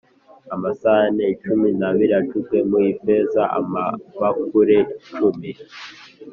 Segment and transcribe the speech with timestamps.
[0.53, 4.77] amasahani cumi n abiri acuzwe mu ifeza amabakure
[5.15, 5.51] cumi